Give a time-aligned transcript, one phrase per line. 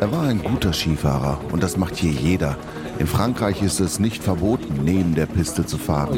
[0.00, 2.56] Er war ein guter Skifahrer und das macht hier jeder.
[3.00, 6.14] In Frankreich ist es nicht verboten, neben der Piste zu fahren.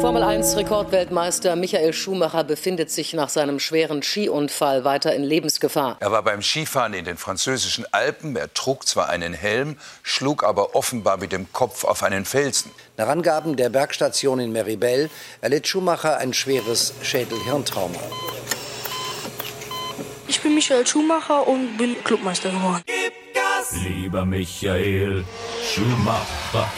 [0.00, 5.98] Formel 1 Rekordweltmeister Michael Schumacher befindet sich nach seinem schweren Skiunfall weiter in Lebensgefahr.
[6.00, 8.34] Er war beim Skifahren in den französischen Alpen.
[8.34, 12.70] Er trug zwar einen Helm, schlug aber offenbar mit dem Kopf auf einen Felsen.
[12.96, 15.10] Nach Angaben der Bergstation in Meribel
[15.42, 18.00] erlitt Schumacher ein schweres Schädel-Hirntrauma.
[20.32, 22.82] Ich bin Michael Schumacher und bin Clubmeister geworden.
[23.84, 25.26] Lieber Michael
[25.62, 26.72] Schumacher.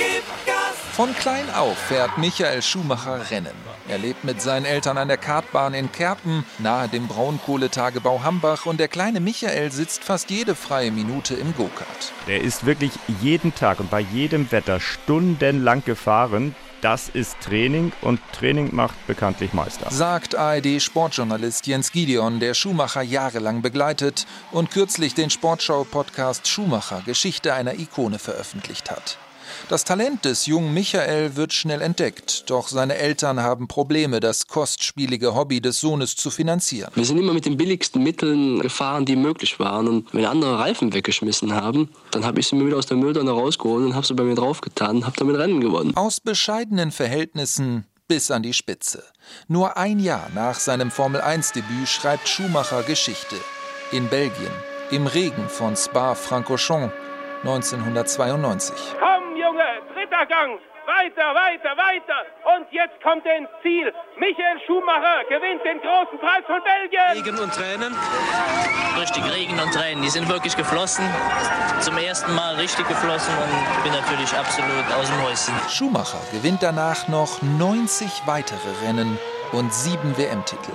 [0.90, 3.54] Von klein auf fährt Michael Schumacher Rennen.
[3.86, 8.80] Er lebt mit seinen Eltern an der Kartbahn in Kerpen, nahe dem Braunkohletagebau Hambach und
[8.80, 12.12] der kleine Michael sitzt fast jede freie Minute im Go-Kart.
[12.26, 12.90] Der ist wirklich
[13.22, 16.56] jeden Tag und bei jedem Wetter stundenlang gefahren.
[16.84, 19.90] Das ist Training und Training macht bekanntlich Meister.
[19.90, 27.78] Sagt ARD-Sportjournalist Jens Gideon, der Schumacher jahrelang begleitet und kürzlich den Sportschau-Podcast Schumacher Geschichte einer
[27.78, 29.16] Ikone veröffentlicht hat.
[29.68, 35.34] Das Talent des jungen Michael wird schnell entdeckt, doch seine Eltern haben Probleme, das kostspielige
[35.34, 36.90] Hobby des Sohnes zu finanzieren.
[36.94, 39.88] Wir sind immer mit den billigsten Mitteln gefahren, die möglich waren.
[39.88, 43.30] Und wenn andere Reifen weggeschmissen haben, dann habe ich sie mir wieder aus der Mülltonne
[43.30, 45.96] rausgeholt und habe sie bei mir draufgetan und habe damit Rennen gewonnen.
[45.96, 49.02] Aus bescheidenen Verhältnissen bis an die Spitze.
[49.48, 53.36] Nur ein Jahr nach seinem Formel-1-Debüt schreibt Schumacher Geschichte.
[53.92, 54.52] In Belgien,
[54.90, 56.92] im Regen von Spa-Francorchamps
[57.44, 58.74] 1992.
[59.94, 60.58] Dritter Gang.
[60.86, 62.18] Weiter, weiter, weiter.
[62.56, 63.92] Und jetzt kommt er ins Ziel.
[64.18, 67.24] Michael Schumacher gewinnt den großen Preis von Belgien.
[67.24, 67.96] Regen und Tränen.
[69.00, 70.02] Richtig, Regen und Tränen.
[70.02, 71.04] Die sind wirklich geflossen.
[71.80, 75.54] Zum ersten Mal richtig geflossen und bin natürlich absolut aus dem Häuschen.
[75.70, 79.18] Schumacher gewinnt danach noch 90 weitere Rennen
[79.52, 80.72] und sieben WM-Titel.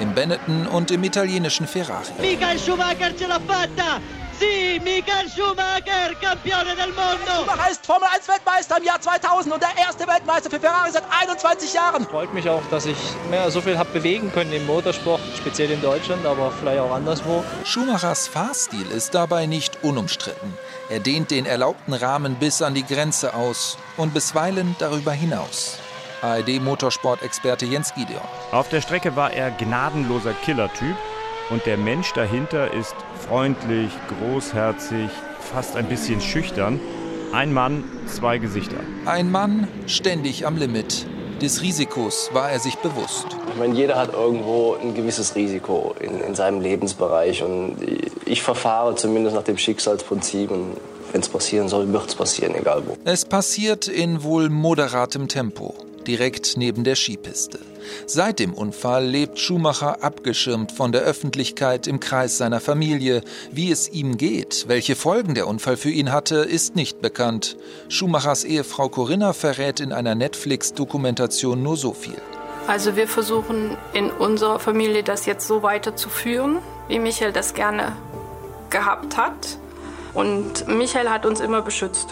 [0.00, 2.12] Im Benetton und im italienischen Ferrari.
[2.20, 4.00] Michael Schumacher ce l'ha fatta!
[4.42, 7.44] Sì, Michael Schumacher, Campione del Mondo!
[7.44, 11.04] Schumacher ist Formel 1 Weltmeister im Jahr 2000 und der erste Weltmeister für Ferrari seit
[11.08, 12.04] 21 Jahren.
[12.06, 12.96] Freut mich auch, dass ich
[13.30, 17.44] mehr so viel habe bewegen können im Motorsport, speziell in Deutschland, aber vielleicht auch anderswo.
[17.62, 20.52] Schumachers Fahrstil ist dabei nicht unumstritten.
[20.88, 25.78] Er dehnt den erlaubten Rahmen bis an die Grenze aus und bisweilen darüber hinaus.
[26.22, 28.22] ARD-Motorsport-Experte Jens Gideon.
[28.50, 30.96] Auf der Strecke war er gnadenloser Killertyp
[31.50, 32.94] und der Mensch dahinter ist
[33.28, 35.10] freundlich, großherzig,
[35.40, 36.80] fast ein bisschen schüchtern.
[37.32, 38.76] Ein Mann, zwei Gesichter.
[39.06, 41.06] Ein Mann ständig am Limit.
[41.40, 43.26] Des Risikos war er sich bewusst.
[43.50, 47.42] Ich meine, jeder hat irgendwo ein gewisses Risiko in, in seinem Lebensbereich.
[47.42, 47.76] Und
[48.26, 50.50] ich verfahre zumindest nach dem Schicksalsprinzip.
[50.50, 50.76] Und
[51.12, 52.96] wenn es passieren soll, wird es passieren, egal wo.
[53.04, 55.74] Es passiert in wohl moderatem Tempo
[56.06, 57.58] direkt neben der Skipiste.
[58.06, 63.22] Seit dem Unfall lebt Schumacher abgeschirmt von der Öffentlichkeit im Kreis seiner Familie.
[63.50, 67.56] Wie es ihm geht, welche Folgen der Unfall für ihn hatte, ist nicht bekannt.
[67.88, 72.20] Schumachers Ehefrau Corinna verrät in einer Netflix-Dokumentation nur so viel.
[72.66, 76.58] Also wir versuchen in unserer Familie das jetzt so weiterzuführen,
[76.88, 77.96] wie Michael das gerne
[78.70, 79.58] gehabt hat.
[80.14, 82.08] Und Michael hat uns immer beschützt.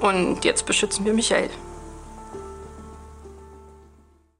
[0.00, 1.48] Und jetzt beschützen wir Michael.